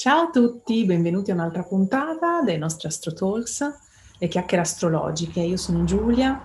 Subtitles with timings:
[0.00, 3.64] Ciao a tutti, benvenuti a un'altra puntata dei nostri Astro Talks,
[4.20, 5.40] le chiacchiere astrologiche.
[5.40, 6.40] Io sono Giulia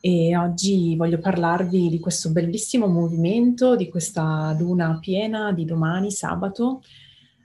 [0.00, 6.80] e oggi voglio parlarvi di questo bellissimo movimento, di questa luna piena di domani, sabato,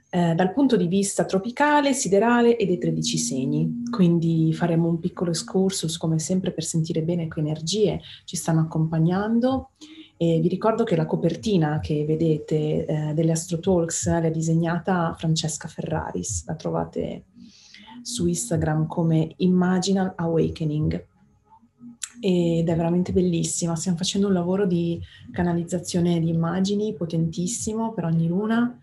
[0.08, 3.82] eh, dal punto di vista tropicale, siderale e dei 13 segni.
[3.90, 9.72] Quindi faremo un piccolo excursus, come sempre, per sentire bene che energie ci stanno accompagnando
[10.16, 15.66] e vi ricordo che la copertina che vedete eh, delle Astro Talks l'ha disegnata Francesca
[15.66, 17.24] Ferraris, la trovate
[18.02, 21.06] su Instagram come Imaginal Awakening.
[22.20, 23.74] Ed è veramente bellissima.
[23.74, 25.00] Stiamo facendo un lavoro di
[25.32, 28.80] canalizzazione di immagini potentissimo per ogni luna,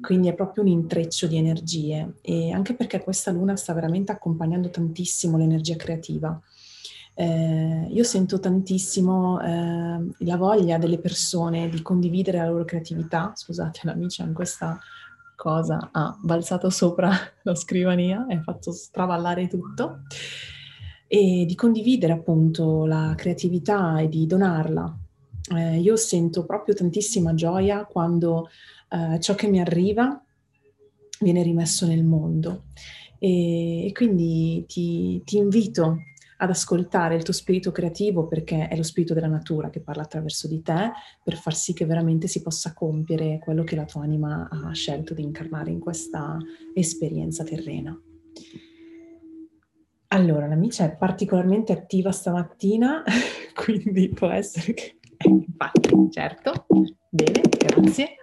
[0.00, 2.14] quindi è proprio un intreccio di energie.
[2.20, 6.38] E anche perché questa luna sta veramente accompagnando tantissimo l'energia creativa
[7.16, 13.32] eh, io sento tantissimo eh, la voglia delle persone di condividere la loro creatività.
[13.34, 14.78] Scusate, l'amici hanno questa
[15.36, 17.10] cosa, ha balzato sopra
[17.42, 20.00] la scrivania e ha fatto stravallare tutto.
[21.06, 24.98] E di condividere appunto la creatività e di donarla.
[25.54, 28.48] Eh, io sento proprio tantissima gioia quando
[28.88, 30.20] eh, ciò che mi arriva
[31.20, 32.64] viene rimesso nel mondo.
[33.18, 35.98] E, e quindi ti, ti invito
[36.38, 40.48] ad ascoltare il tuo spirito creativo perché è lo spirito della natura che parla attraverso
[40.48, 44.48] di te per far sì che veramente si possa compiere quello che la tua anima
[44.50, 46.38] ha scelto di incarnare in questa
[46.74, 47.98] esperienza terrena.
[50.08, 53.02] Allora, la mia è particolarmente attiva stamattina,
[53.54, 54.98] quindi può essere che...
[55.26, 56.66] Infatti, certo,
[57.10, 58.16] bene, grazie.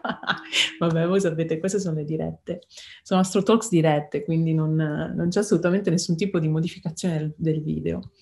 [0.78, 2.62] Vabbè, voi sapete, queste sono le dirette.
[3.02, 7.62] Sono Astro Talks dirette, quindi non, non c'è assolutamente nessun tipo di modificazione del, del,
[7.62, 8.12] video.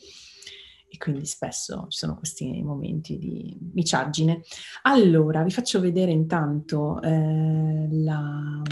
[0.88, 4.42] E quindi spesso ci sono questi momenti di miciaggine.
[4.82, 8.62] Allora, vi faccio vedere intanto eh, la,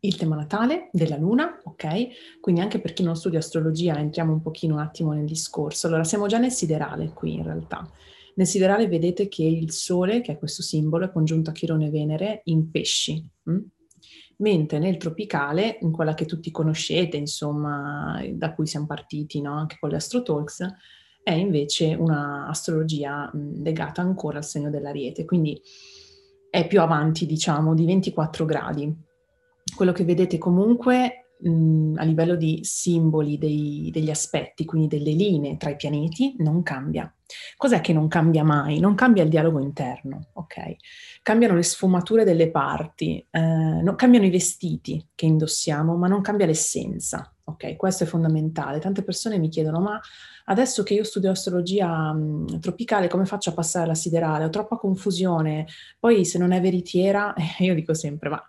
[0.00, 2.40] il tema natale della luna, ok?
[2.40, 5.86] Quindi anche per chi non studia astrologia entriamo un pochino un attimo nel discorso.
[5.86, 7.88] Allora, siamo già nel siderale qui in realtà.
[8.36, 11.90] Nel siderale vedete che il Sole, che è questo simbolo, è congiunto a Chirone e
[11.90, 13.26] Venere in pesci.
[13.44, 13.58] Hm?
[14.38, 19.54] Mentre nel tropicale, in quella che tutti conoscete, insomma, da cui siamo partiti, no?
[19.54, 20.66] anche con le Astro Talks,
[21.22, 25.58] è invece un'astrologia legata ancora al segno dell'ariete, quindi
[26.50, 28.94] è più avanti, diciamo, di 24 gradi.
[29.74, 35.70] Quello che vedete comunque a livello di simboli dei, degli aspetti, quindi delle linee tra
[35.70, 37.10] i pianeti, non cambia.
[37.56, 38.78] Cos'è che non cambia mai?
[38.78, 40.76] Non cambia il dialogo interno, ok?
[41.22, 46.46] Cambiano le sfumature delle parti, eh, no, cambiano i vestiti che indossiamo, ma non cambia
[46.46, 47.76] l'essenza, ok?
[47.76, 48.78] Questo è fondamentale.
[48.78, 50.00] Tante persone mi chiedono, ma
[50.44, 54.44] adesso che io studio astrologia mh, tropicale, come faccio a passare alla siderale?
[54.44, 55.66] Ho troppa confusione.
[55.98, 58.42] Poi se non è veritiera, eh, io dico sempre, ma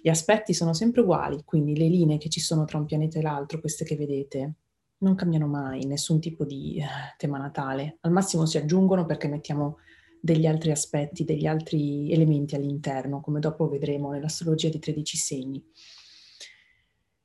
[0.00, 3.22] gli aspetti sono sempre uguali, quindi le linee che ci sono tra un pianeta e
[3.22, 4.54] l'altro, queste che vedete,
[5.02, 6.86] non cambiano mai, nessun tipo di eh,
[7.16, 7.98] tema natale.
[8.00, 9.78] Al massimo si aggiungono perché mettiamo
[10.20, 15.64] degli altri aspetti, degli altri elementi all'interno, come dopo vedremo nell'astrologia di 13 segni.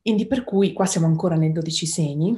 [0.02, 2.36] Quindi per cui qua siamo ancora nel 12 segni,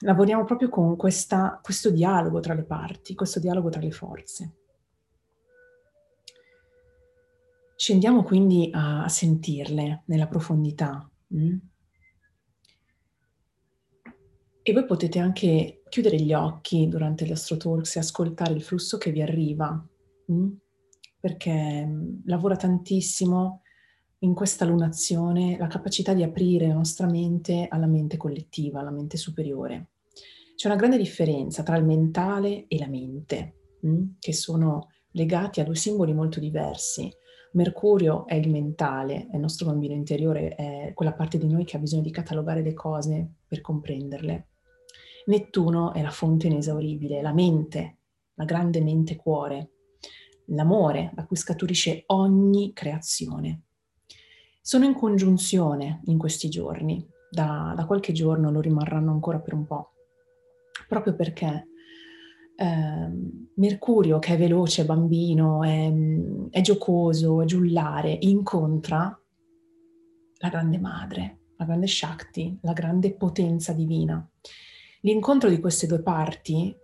[0.00, 4.56] lavoriamo proprio con questa, questo dialogo tra le parti, questo dialogo tra le forze.
[7.76, 11.08] Scendiamo quindi a sentirle nella profondità.
[11.34, 11.56] Mm?
[14.64, 19.10] E voi potete anche chiudere gli occhi durante l'Astro Talks e ascoltare il flusso che
[19.10, 19.84] vi arriva,
[20.26, 20.48] mh?
[21.18, 23.62] perché mm, lavora tantissimo
[24.20, 29.16] in questa lunazione la capacità di aprire la nostra mente alla mente collettiva, alla mente
[29.16, 29.88] superiore.
[30.54, 34.02] C'è una grande differenza tra il mentale e la mente, mh?
[34.20, 37.12] che sono legati a due simboli molto diversi.
[37.54, 41.76] Mercurio è il mentale, è il nostro bambino interiore, è quella parte di noi che
[41.76, 44.46] ha bisogno di catalogare le cose per comprenderle.
[45.26, 47.98] Nettuno è la fonte inesauribile, la mente,
[48.34, 49.70] la grande mente cuore,
[50.46, 53.62] l'amore da cui scaturisce ogni creazione.
[54.60, 59.66] Sono in congiunzione in questi giorni, da, da qualche giorno lo rimarranno ancora per un
[59.66, 59.92] po',
[60.86, 61.68] proprio perché
[62.56, 63.10] eh,
[63.54, 65.92] Mercurio, che è veloce, bambino, è,
[66.50, 69.18] è giocoso, è giullare, incontra
[70.38, 74.28] la grande madre, la grande Shakti, la grande potenza divina.
[75.04, 76.76] L'incontro di queste due parti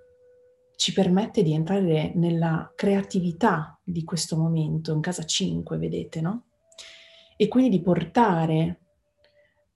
[0.75, 6.47] ci permette di entrare nella creatività di questo momento, in casa 5, vedete, no?
[7.37, 8.81] E quindi di portare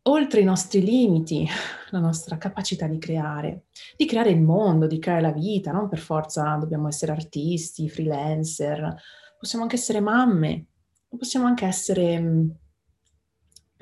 [0.03, 1.47] oltre i nostri limiti
[1.91, 3.67] la nostra capacità di creare,
[3.97, 8.95] di creare il mondo, di creare la vita, non per forza dobbiamo essere artisti, freelancer,
[9.39, 10.67] possiamo anche essere mamme,
[11.17, 12.59] possiamo anche essere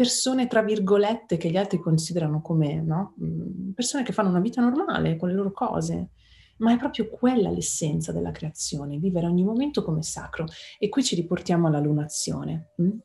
[0.00, 3.17] persone, tra virgolette, che gli altri considerano come, no?
[3.23, 6.12] Mm, persone che fanno una vita normale con le loro cose.
[6.61, 10.47] Ma è proprio quella l'essenza della creazione, vivere ogni momento come sacro.
[10.79, 12.70] E qui ci riportiamo alla lunazione.
[12.81, 12.99] Mm?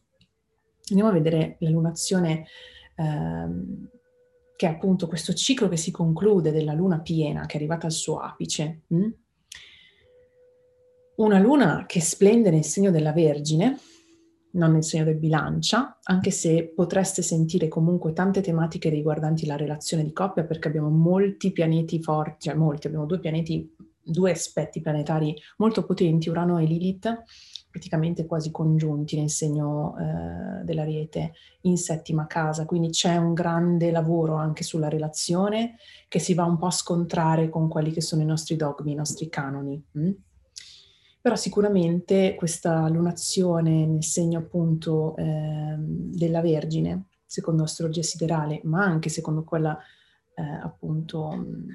[0.88, 2.46] Andiamo a vedere la lunazione,
[2.96, 3.90] ehm,
[4.56, 7.92] che è appunto questo ciclo che si conclude della luna piena, che è arrivata al
[7.92, 8.84] suo apice.
[8.94, 9.10] Mm?
[11.18, 13.78] Una luna che splende nel segno della Vergine,
[14.56, 20.04] non nel segno del bilancia, anche se potreste sentire comunque tante tematiche riguardanti la relazione
[20.04, 25.36] di coppia, perché abbiamo molti pianeti forti, cioè molti, abbiamo due pianeti, due aspetti planetari
[25.58, 27.24] molto potenti, Urano e Lilith,
[27.70, 34.36] praticamente quasi congiunti nel segno eh, dell'ariete in settima casa, quindi c'è un grande lavoro
[34.36, 35.76] anche sulla relazione
[36.08, 38.96] che si va un po' a scontrare con quelli che sono i nostri dogmi, i
[38.96, 39.84] nostri canoni.
[39.92, 40.12] Hm?
[41.26, 49.10] Però sicuramente questa lunazione nel segno appunto eh, della Vergine, secondo l'astrologia siderale, ma anche
[49.10, 49.76] secondo quella
[50.36, 51.70] eh, appunto mm,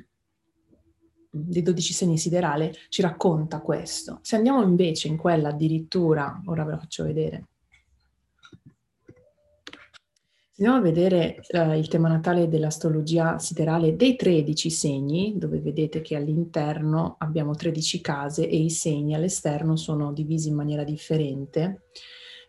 [1.31, 4.21] dei 12 segni siderale, ci racconta questo.
[4.23, 7.49] Se andiamo invece in quella addirittura, ora ve lo faccio vedere,
[10.61, 16.17] Andiamo a vedere uh, il tema natale dell'astrologia siderale dei 13 segni, dove vedete che
[16.17, 21.85] all'interno abbiamo 13 case e i segni all'esterno sono divisi in maniera differente.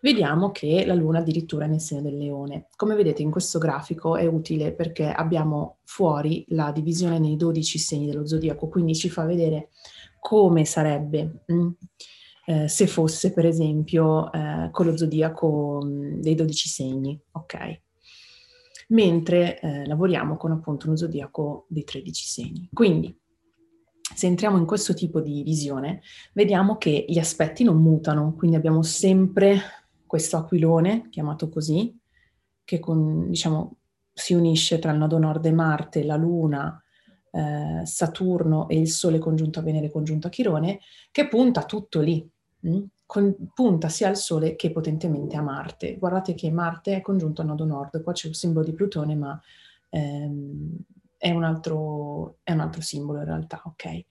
[0.01, 2.67] Vediamo che la luna addirittura è nel segno del leone.
[2.75, 8.07] Come vedete in questo grafico è utile perché abbiamo fuori la divisione nei 12 segni
[8.07, 9.69] dello zodiaco, quindi ci fa vedere
[10.19, 11.69] come sarebbe mm,
[12.47, 17.79] eh, se fosse per esempio eh, con lo zodiaco mh, mm, dei 12 segni, ok?
[18.91, 22.69] Mentre eh, lavoriamo con appunto uno zodiaco dei 13 segni.
[22.73, 23.17] Quindi,
[24.13, 26.01] se entriamo in questo tipo di visione,
[26.33, 29.61] vediamo che gli aspetti non mutano, quindi abbiamo sempre
[30.05, 31.97] questo aquilone, chiamato così,
[32.63, 33.77] che con, diciamo,
[34.13, 36.81] si unisce tra il nodo nord e Marte, la Luna,
[37.31, 40.79] eh, Saturno e il Sole congiunto a Venere congiunto a Chirone,
[41.11, 42.29] che punta tutto lì.
[42.67, 42.83] Mm?
[43.11, 45.97] Con, punta sia al Sole che potentemente a Marte.
[45.97, 49.37] Guardate che Marte è congiunto al nodo nord, qua c'è un simbolo di Plutone, ma
[49.89, 50.77] ehm,
[51.17, 54.05] è, un altro, è, un altro, simbolo in realtà, ok?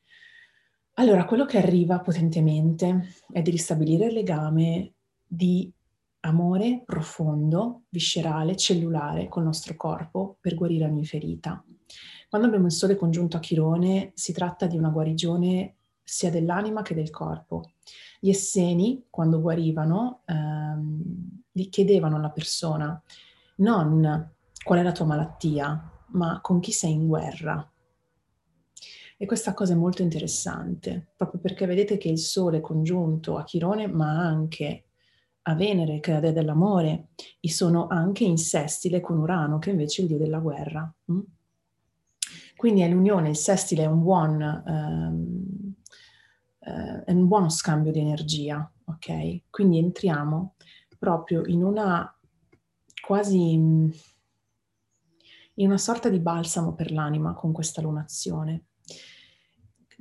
[0.96, 4.92] Allora, quello che arriva potentemente è di ristabilire il legame
[5.26, 5.72] di
[6.20, 11.64] amore profondo, viscerale, cellulare col nostro corpo per guarire ogni ferita.
[12.28, 16.94] Quando abbiamo il Sole congiunto a Chirone si tratta di una guarigione sia dell'anima che
[16.94, 17.62] del corpo.
[18.18, 21.02] Gli Esseni, quando guarivano, ehm,
[21.50, 23.02] gli chiedevano alla persona
[23.56, 24.32] non
[24.62, 27.70] qual è la tua malattia, ma con chi sei in guerra.
[29.16, 33.86] E questa cosa è molto interessante, proprio perché vedete che il Sole congiunto a Chirone,
[33.86, 34.84] ma anche
[35.42, 37.08] a Venere, che è la dea dell'amore,
[37.42, 40.90] sono anche in sestile con Urano, che invece è il dio della guerra.
[41.12, 41.20] Mm?
[42.56, 45.74] Quindi è l'unione, il sestile è un buon ehm,
[46.60, 49.42] eh, è un buono scambio di energia, ok?
[49.50, 50.54] Quindi entriamo
[50.98, 52.14] proprio in una
[53.00, 53.52] quasi
[55.60, 58.64] in una sorta di balsamo per l'anima con questa lunazione.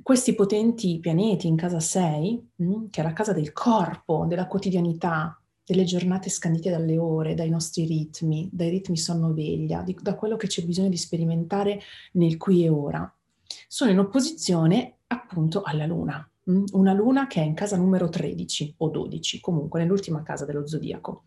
[0.02, 5.38] Questi potenti pianeti in casa 6, mm, che è la casa del corpo, della quotidianità,
[5.62, 10.64] delle giornate scandite dalle ore, dai nostri ritmi, dai ritmi sonno-veglia, da quello che c'è
[10.64, 11.80] bisogno di sperimentare
[12.12, 13.14] nel qui e ora,
[13.68, 16.29] sono in opposizione appunto alla Luna.
[16.50, 20.66] Mm, una luna che è in casa numero 13 o 12, comunque nell'ultima casa dello
[20.66, 21.24] zodiaco,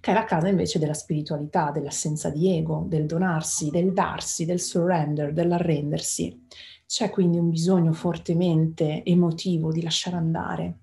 [0.00, 4.60] che è la casa invece della spiritualità, dell'assenza di ego, del donarsi, del darsi, del
[4.60, 6.46] surrender, dell'arrendersi.
[6.86, 10.78] C'è quindi un bisogno fortemente emotivo di lasciare andare,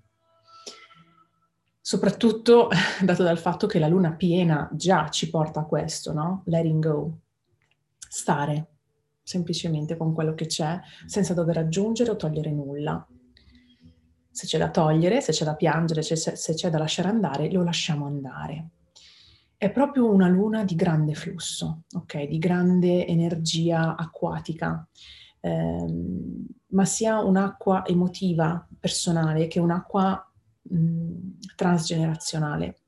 [1.80, 2.68] soprattutto
[3.02, 6.42] dato dal fatto che la luna piena già ci porta a questo, no?
[6.46, 7.18] Letting go,
[7.98, 8.66] stare
[9.22, 13.06] semplicemente con quello che c'è senza dover aggiungere o togliere nulla
[14.30, 17.62] se c'è da togliere, se c'è da piangere, se, se c'è da lasciare andare, lo
[17.62, 18.68] lasciamo andare.
[19.56, 22.24] È proprio una luna di grande flusso, ok?
[22.24, 24.86] Di grande energia acquatica,
[25.40, 30.32] ehm, ma sia un'acqua emotiva, personale, che un'acqua
[30.62, 31.16] mh,
[31.56, 32.78] transgenerazionale.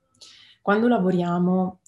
[0.62, 1.80] Quando lavoriamo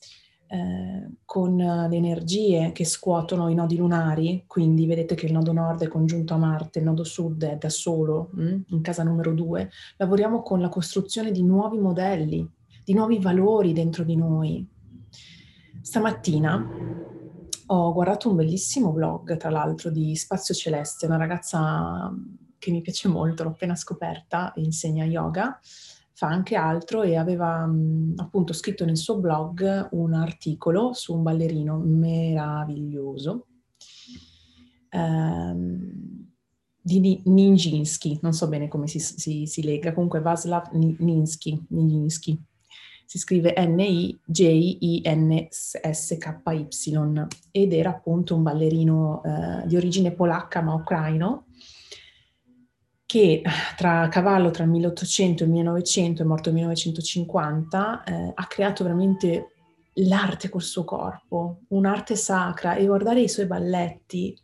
[0.55, 5.83] eh, con le energie che scuotono i nodi lunari, quindi vedete che il nodo nord
[5.83, 9.69] è congiunto a Marte, il nodo sud è da solo, mm, in casa numero due,
[9.97, 12.49] lavoriamo con la costruzione di nuovi modelli,
[12.85, 14.65] di nuovi valori dentro di noi.
[15.81, 16.69] Stamattina
[17.67, 22.15] ho guardato un bellissimo blog, tra l'altro, di Spazio Celeste, una ragazza
[22.59, 25.59] che mi piace molto, l'ho appena scoperta, insegna yoga
[26.15, 31.23] fa anche altro e aveva mh, appunto scritto nel suo blog un articolo su un
[31.23, 33.47] ballerino meraviglioso
[34.91, 36.13] ehm,
[36.81, 42.39] di Nijinsky, non so bene come si, si, si lega, comunque Vaslav Nijinsky, Nijinsky.
[43.07, 44.29] si scrive N-I-J-I-N-S-K-Y
[47.51, 51.47] ed era appunto un ballerino eh, di origine polacca ma ucraino
[53.15, 53.43] che
[53.77, 58.83] tra cavallo tra il 1800 e il 1900, è morto nel 1950, eh, ha creato
[58.83, 59.53] veramente
[59.99, 64.37] l'arte col suo corpo, un'arte sacra e guardare i suoi balletti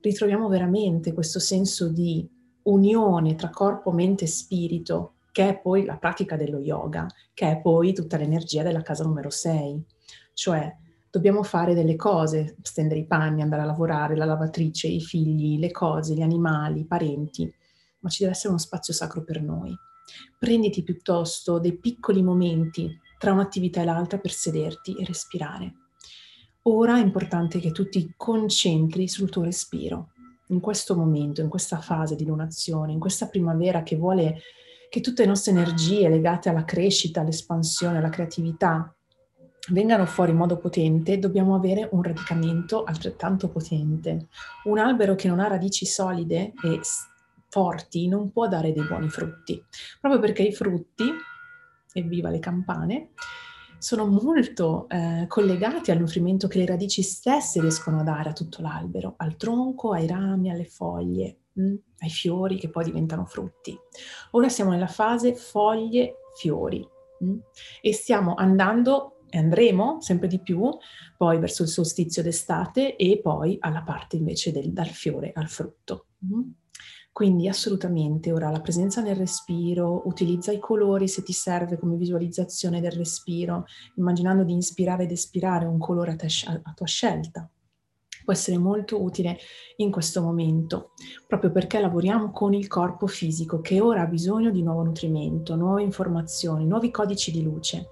[0.00, 2.24] ritroviamo veramente questo senso di
[2.62, 7.60] unione tra corpo, mente e spirito, che è poi la pratica dello yoga, che è
[7.60, 9.84] poi tutta l'energia della casa numero 6.
[10.32, 10.72] Cioè,
[11.10, 15.72] dobbiamo fare delle cose, stendere i panni, andare a lavorare, la lavatrice, i figli, le
[15.72, 17.52] cose, gli animali, i parenti,
[18.02, 19.74] ma ci deve essere uno spazio sacro per noi.
[20.38, 25.74] Prenditi piuttosto dei piccoli momenti tra un'attività e l'altra per sederti e respirare.
[26.64, 30.10] Ora è importante che tu ti concentri sul tuo respiro.
[30.48, 34.40] In questo momento, in questa fase di lunazione, in questa primavera che vuole
[34.90, 38.94] che tutte le nostre energie legate alla crescita, all'espansione, alla creatività
[39.70, 44.26] vengano fuori in modo potente, dobbiamo avere un radicamento altrettanto potente.
[44.64, 46.80] Un albero che non ha radici solide e
[47.52, 49.62] forti non può dare dei buoni frutti,
[50.00, 51.04] proprio perché i frutti,
[51.92, 53.10] evviva le campane,
[53.76, 58.62] sono molto eh, collegati al nutrimento che le radici stesse riescono a dare a tutto
[58.62, 63.78] l'albero, al tronco, ai rami, alle foglie, mh, mm, ai fiori che poi diventano frutti.
[64.30, 67.38] Ora siamo nella fase foglie-fiori mh, mm,
[67.82, 70.70] e stiamo andando e andremo sempre di più
[71.18, 76.06] poi verso il solstizio d'estate e poi alla parte invece del, dal fiore al frutto.
[76.18, 76.61] Mh.
[77.12, 82.80] Quindi assolutamente ora la presenza nel respiro, utilizza i colori se ti serve come visualizzazione
[82.80, 83.66] del respiro,
[83.96, 87.46] immaginando di inspirare ed espirare un colore a, te, a tua scelta.
[88.24, 89.36] Può essere molto utile
[89.76, 90.92] in questo momento,
[91.26, 95.82] proprio perché lavoriamo con il corpo fisico che ora ha bisogno di nuovo nutrimento, nuove
[95.82, 97.90] informazioni, nuovi codici di luce.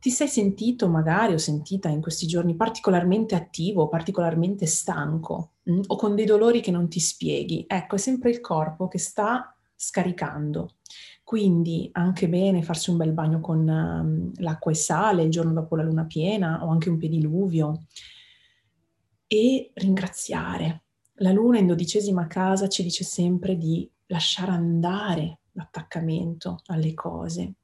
[0.00, 5.80] Ti sei sentito magari o sentita in questi giorni particolarmente attivo, particolarmente stanco mh, mm,
[5.88, 7.64] o con dei dolori che non ti spieghi?
[7.66, 10.74] Ecco, è sempre il corpo che sta scaricando.
[11.22, 15.76] Quindi anche bene farsi un bel bagno con um, l'acqua e sale il giorno dopo
[15.76, 17.82] la luna piena o anche un pediluvio
[19.26, 20.82] e ringraziare.
[21.20, 27.54] La luna in dodicesima casa ci dice sempre di lasciare andare l'attaccamento alle cose,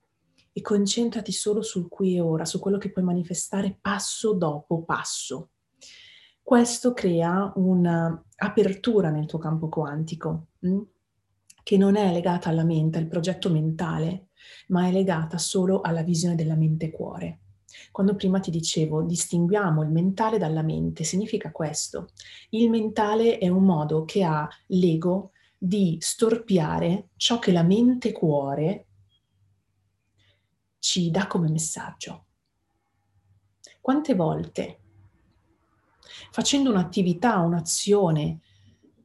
[0.56, 5.50] e concentrati solo sul qui e ora, su quello che puoi manifestare passo dopo passo.
[6.40, 10.68] Questo crea un'apertura nel tuo campo quantico, mh?
[10.68, 10.80] Mm,
[11.64, 14.28] che non è legata alla mente, al progetto mentale,
[14.68, 17.40] ma è legata solo alla visione della mente-cuore.
[17.90, 22.11] Quando prima ti dicevo distinguiamo il mentale dalla mente, significa questo.
[22.50, 28.87] Il mentale è un modo che ha l'ego di storpiare ciò che la mente-cuore
[30.84, 32.26] ci dà come messaggio.
[33.80, 34.80] Quante volte
[36.30, 38.40] facendo un'attività, un'azione,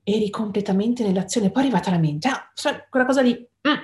[0.04, 2.52] eri completamente nell'azione, poi è arrivata la mente, ah,
[2.90, 3.78] quella cosa lì, mm.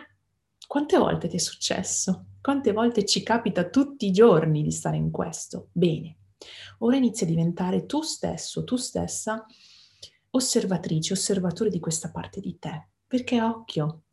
[0.67, 2.25] quante volte ti è successo?
[2.41, 5.69] Quante volte ci capita tutti i giorni di stare in questo?
[5.71, 6.17] Bene,
[6.79, 9.45] ora inizia a diventare tu stesso, tu stessa,
[10.31, 14.03] osservatrice, osservatore di questa parte di te, perché occhio,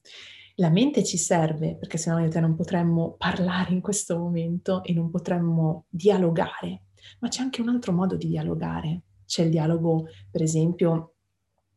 [0.57, 4.83] la mente ci serve perché sennò io e te non potremmo parlare in questo momento
[4.83, 6.85] e non potremmo dialogare,
[7.21, 9.03] ma c'è anche un altro modo di dialogare.
[9.25, 11.15] C'è il dialogo, per esempio,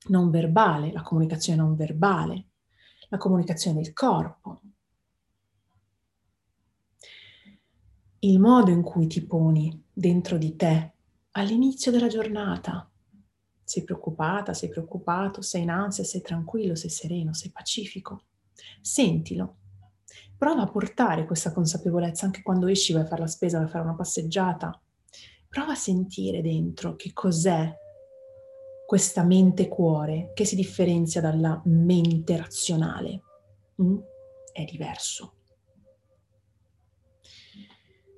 [0.07, 2.47] non verbale, la comunicazione non verbale,
[3.09, 4.59] la comunicazione del corpo.
[8.19, 10.93] Il modo in cui ti poni dentro di te
[11.31, 12.89] all'inizio della giornata.
[13.63, 18.23] Sei preoccupata, sei preoccupato, sei in ansia, sei tranquillo, sei sereno, sei pacifico
[18.81, 19.57] Sentilo.
[20.37, 23.69] Prova a portare questa consapevolezza anche quando esci, vai a fare la spesa, vai a
[23.69, 24.79] fare una passeggiata.
[25.47, 27.73] Prova a sentire dentro che cos'è
[28.85, 33.21] questa mente-cuore che si differenzia dalla mente razionale.
[33.81, 33.97] Mm?
[34.51, 35.33] È diverso.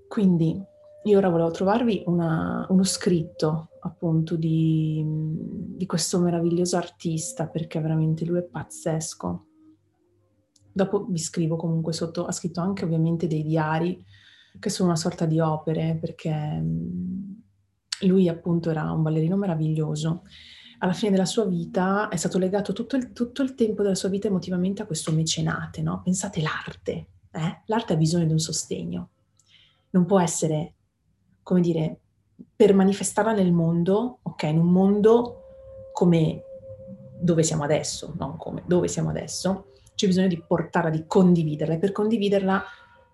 [0.07, 0.61] Quindi
[1.03, 8.25] io ora volevo trovarvi una, uno scritto appunto di, di questo meraviglioso artista perché veramente
[8.25, 9.46] lui è pazzesco
[10.77, 14.05] Dopo vi scrivo comunque sotto, ha scritto anche ovviamente dei diari
[14.59, 17.31] che sono una sorta di opere perché mm,
[18.01, 20.21] lui appunto era un ballerino meraviglioso.
[20.77, 24.09] Alla fine della sua vita è stato legato tutto il, tutto il tempo della sua
[24.09, 26.01] vita emotivamente a questo mecenate, no?
[26.03, 27.61] Pensate l'arte, Eh?
[27.65, 29.09] L'arte ha bisogno di un sostegno.
[29.89, 30.75] Non può essere,
[31.41, 32.01] come dire,
[32.55, 35.41] per manifestarla nel mondo, ok, in un mondo
[35.91, 36.43] come
[37.19, 41.79] dove siamo adesso, non come dove siamo adesso, c'è bisogno di portarla, di condividerla e
[41.79, 42.63] per condividerla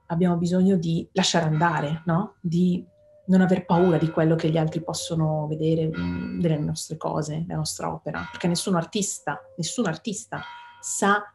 [0.07, 2.35] abbiamo bisogno di lasciare andare, no?
[2.41, 2.85] Di
[3.27, 7.55] non aver paura di quello che gli altri possono vedere mm, delle nostre cose, della
[7.59, 10.41] nostra opera, perché nessun artista, nessun artista
[10.81, 11.33] sa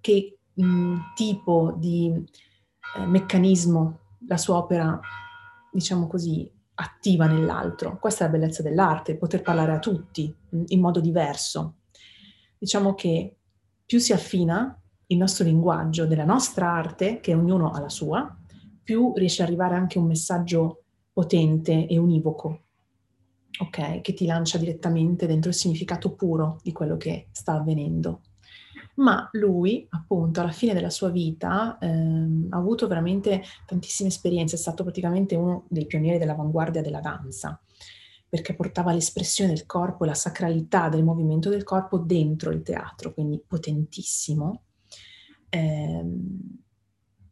[0.00, 2.12] che mh, mm, tipo di
[2.96, 5.00] eh, meccanismo la sua opera,
[5.70, 7.96] diciamo così, attiva nell'altro.
[8.00, 11.76] Questa è la bellezza dell'arte, poter parlare a tutti mh, mm, in modo diverso.
[12.58, 13.36] Diciamo che
[13.86, 14.79] più si affina
[15.10, 18.36] il nostro linguaggio della nostra arte, che ognuno ha la sua,
[18.82, 22.62] più riesce ad arrivare anche un messaggio potente e univoco,
[23.60, 24.00] ok?
[24.00, 28.22] Che ti lancia direttamente dentro il significato puro di quello che sta avvenendo.
[28.96, 34.58] Ma lui, appunto, alla fine della sua vita ehm, ha avuto veramente tantissime esperienze, è
[34.58, 37.60] stato praticamente uno dei pionieri dell'avanguardia della danza,
[38.28, 43.12] perché portava l'espressione del corpo e la sacralità del movimento del corpo dentro il teatro,
[43.12, 44.64] quindi potentissimo.
[45.50, 46.58] Ehm,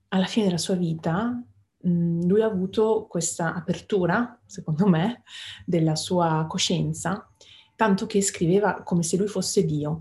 [0.09, 1.43] alla fine della sua vita
[1.81, 5.23] Mhmm, lui ha avuto questa apertura, secondo me,
[5.65, 7.31] della sua coscienza,
[7.77, 9.99] tanto che scriveva come se lui fosse Dio,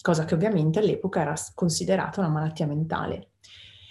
[0.00, 3.32] cosa che ovviamente all'epoca era considerata una malattia mentale.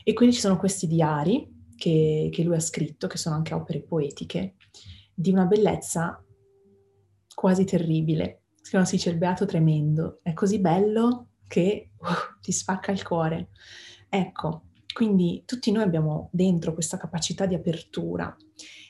[0.04, 3.82] E quindi ci sono questi diari che, che lui ha scritto, che sono anche opere
[3.82, 4.56] poetiche,
[5.13, 6.24] di una bellezza
[7.34, 8.44] quasi terribile.
[8.62, 12.06] Si dice il beato tremendo, è così bello che uh,
[12.42, 13.50] ti spacca il cuore.
[14.10, 18.36] Ecco, quindi tutti noi abbiamo dentro questa capacità di apertura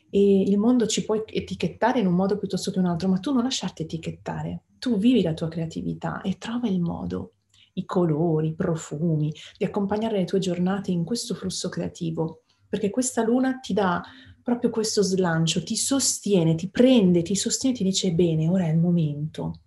[0.09, 3.33] e il mondo ci può etichettare in un modo piuttosto che un altro, ma tu
[3.33, 7.33] non lasciarti etichettare, tu vivi la tua creatività e trova il modo,
[7.73, 13.23] i colori, i profumi, di accompagnare le tue giornate in questo flusso creativo, perché questa
[13.23, 14.01] luna ti dà
[14.41, 18.77] proprio questo slancio, ti sostiene, ti prende, ti sostiene, ti dice bene, ora è il
[18.77, 19.63] momento.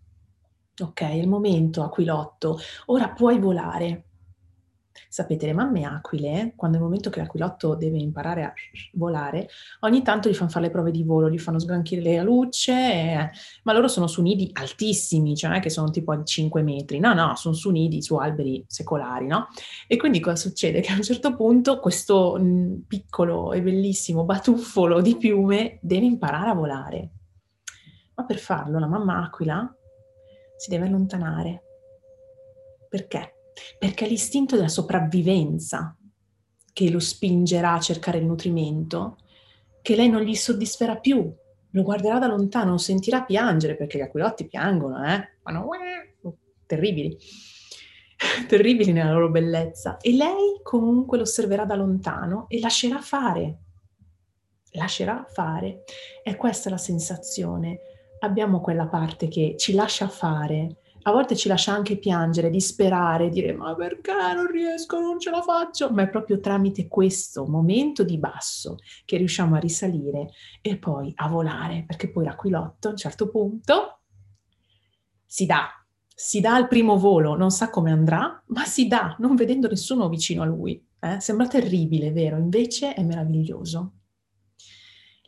[0.81, 4.05] Ok, è il momento, Aquilotto, ora puoi volare.
[5.09, 8.53] Sapete, le mamme aquile, quando è il momento che l'aquilotto deve imparare a
[8.93, 9.49] volare,
[9.81, 13.31] ogni tanto gli fanno fare le prove di volo, gli fanno sgranchire la luce, e...
[13.63, 16.99] ma loro sono su nidi altissimi, cioè non è che sono tipo a 5 metri,
[16.99, 19.49] no, no, sono su nidi, su alberi secolari, no?
[19.87, 20.81] E quindi cosa succede?
[20.89, 22.39] Che a un certo punto questo
[22.87, 27.11] piccolo e bellissimo batuffolo di piume deve imparare a volare.
[28.15, 29.73] Ma per farlo la mamma aquila
[30.59, 31.63] si deve allontanare.
[32.89, 33.39] Perché?
[33.79, 35.97] perché l'istinto della sopravvivenza
[36.73, 39.19] che lo spingerà a cercare il nutrimento,
[39.83, 41.33] che lei non gli soddisferà più,
[41.71, 45.39] lo guarderà da lontano, lo sentirà piangere, perché gli aquilotti piangono, eh?
[45.43, 45.69] Fanno
[46.67, 47.17] terribili,
[48.47, 49.97] terribili nella loro bellezza.
[49.99, 53.59] E lei comunque lo osserverà da lontano e lascerà fare,
[54.73, 55.83] lascerà fare.
[56.23, 57.79] E questa è la sensazione.
[58.21, 63.55] Abbiamo quella parte che ci lascia fare, a volte ci lascia anche piangere, disperare, dire
[63.55, 68.19] ma perché non riesco, non ce la faccio, ma è proprio tramite questo momento di
[68.19, 73.31] basso che riusciamo a risalire e poi a volare, perché poi l'aquilotto a un certo
[73.31, 74.01] punto
[75.25, 75.69] si dà,
[76.15, 80.09] si dà al primo volo, non sa come andrà, ma si dà, non vedendo nessuno
[80.09, 80.85] vicino a lui.
[81.01, 81.21] Eh?
[81.21, 82.37] Sembra terribile, vero?
[82.37, 83.98] Invece è meraviglioso.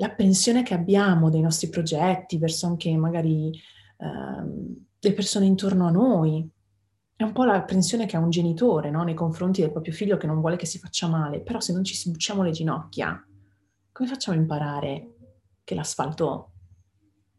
[0.00, 3.52] L'apprensione che abbiamo dei nostri progetti verso anche magari...
[3.98, 6.48] Ehm, le persone intorno a noi.
[7.16, 9.02] È un po' l'apprensione che ha un genitore no?
[9.02, 11.84] nei confronti del proprio figlio che non vuole che si faccia male, però se non
[11.84, 13.26] ci sbucciamo le ginocchia,
[13.92, 15.14] come facciamo a imparare
[15.64, 16.52] che l'asfalto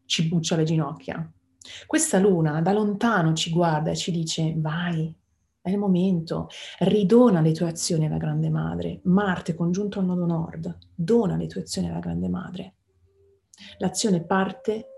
[0.06, 1.32] ci buccia le ginocchia?
[1.86, 5.12] Questa luna da lontano ci guarda e ci dice vai,
[5.62, 6.48] è il momento,
[6.80, 8.98] ridona le tue azioni alla grande madre.
[9.04, 12.74] Marte congiunto al nodo nord, dona le tue azioni alla grande madre.
[13.78, 14.88] L'azione parte,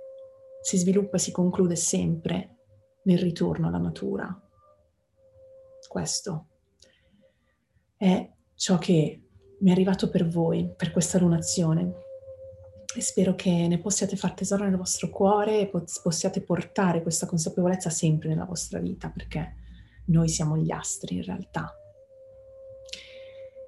[0.62, 2.56] si sviluppa si conclude sempre
[3.02, 4.34] nel ritorno alla natura.
[5.86, 6.46] Questo
[7.98, 9.22] è ciò che
[9.60, 11.92] mi è arrivato per voi, per questa lunazione.
[12.96, 15.70] E spero che ne possiate far tesoro nel vostro cuore e
[16.02, 19.63] possiate portare questa consapevolezza sempre nella vostra vita, perché
[20.06, 21.72] noi siamo gli astri in realtà.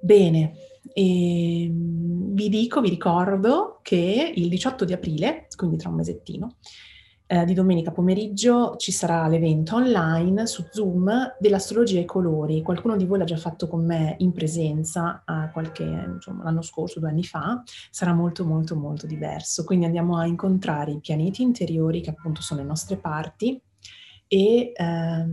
[0.01, 0.53] Bene,
[0.93, 6.57] e vi dico, vi ricordo che il 18 di aprile, quindi tra un mesettino,
[7.29, 12.61] eh, di domenica pomeriggio ci sarà l'evento online su Zoom dell'astrologia ai colori.
[12.61, 17.09] Qualcuno di voi l'ha già fatto con me in presenza qualche, insomma, l'anno scorso, due
[17.09, 17.61] anni fa.
[17.91, 19.65] Sarà molto molto molto diverso.
[19.65, 23.61] Quindi andiamo a incontrare i pianeti interiori che appunto sono le nostre parti
[24.25, 25.25] e eh,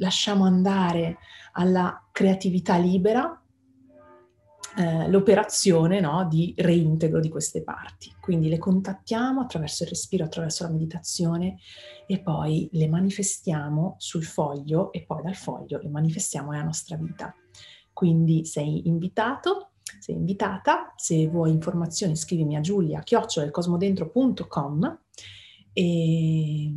[0.00, 1.18] lasciamo andare
[1.52, 3.40] alla creatività libera
[4.76, 8.14] eh, l'operazione no, di reintegro di queste parti.
[8.20, 11.58] Quindi le contattiamo attraverso il respiro, attraverso la meditazione
[12.06, 17.34] e poi le manifestiamo sul foglio e poi dal foglio le manifestiamo nella nostra vita.
[17.92, 24.98] Quindi sei invitato, sei invitata, se vuoi informazioni scrivimi a giulia chiocciolelcosmodentro.com
[25.72, 26.72] e,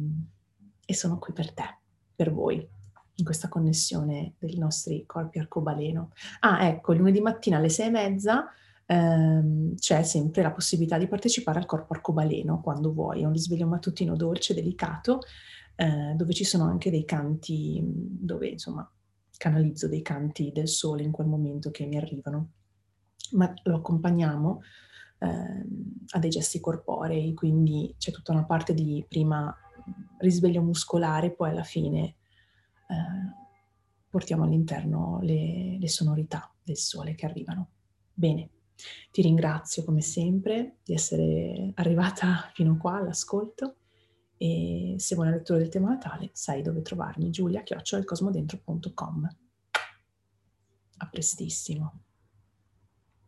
[0.86, 1.78] e sono qui per te,
[2.16, 2.68] per voi
[3.16, 6.12] in questa connessione dei nostri corpi arcobaleno.
[6.40, 8.46] Ah, ecco, lunedì mattina alle sei e mezza
[8.86, 13.22] ehm, c'è sempre la possibilità di partecipare al corpo arcobaleno quando vuoi.
[13.22, 15.20] È un risveglio mattutino dolce, delicato,
[15.76, 18.90] eh, dove ci sono anche dei canti, dove insomma
[19.38, 22.52] canalizzo dei canti del sole in quel momento che mi arrivano.
[23.32, 24.62] Ma lo accompagniamo
[25.20, 25.66] eh,
[26.10, 29.56] a dei gesti corporei, quindi c'è tutta una parte di prima
[30.20, 32.16] risveglio muscolare, poi alla fine
[32.88, 32.96] eh,
[34.10, 37.70] portiamo all'interno le, le sonorità del sole che arrivano.
[38.14, 38.50] Bene,
[39.12, 43.78] ti ringrazio come sempre di essere arrivata fino qua all'ascolto
[44.38, 49.38] e se vuoi una lettura del tema natale sai dove trovarmi, giulia-cosmodentro.com.
[50.98, 52.03] A prestissimo.